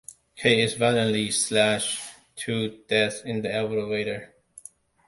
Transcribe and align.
Kate 0.35 0.57
is 0.57 0.73
violently 0.73 1.29
slashed 1.29 2.15
to 2.35 2.79
death 2.87 3.23
in 3.23 3.43
the 3.43 3.53
elevator. 3.53 4.33